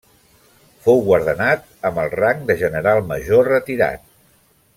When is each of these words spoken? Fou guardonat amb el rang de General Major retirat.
Fou 0.85 1.03
guardonat 1.09 1.67
amb 1.89 2.01
el 2.05 2.11
rang 2.21 2.41
de 2.49 2.57
General 2.63 3.03
Major 3.13 3.53
retirat. 3.57 4.11